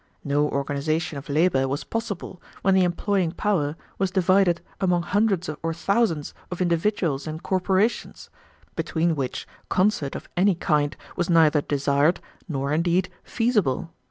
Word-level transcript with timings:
No 0.23 0.49
organization 0.49 1.19
of 1.19 1.29
labor 1.29 1.67
was 1.67 1.83
possible 1.83 2.41
when 2.63 2.73
the 2.73 2.83
employing 2.83 3.31
power 3.33 3.75
was 3.99 4.09
divided 4.09 4.59
among 4.79 5.03
hundreds 5.03 5.47
or 5.61 5.75
thousands 5.75 6.33
of 6.49 6.59
individuals 6.59 7.27
and 7.27 7.43
corporations, 7.43 8.31
between 8.75 9.13
which 9.15 9.47
concert 9.69 10.15
of 10.15 10.27
any 10.35 10.55
kind 10.55 10.97
was 11.15 11.29
neither 11.29 11.61
desired, 11.61 12.19
nor 12.49 12.73
indeed 12.73 13.09
feasible. 13.23 13.91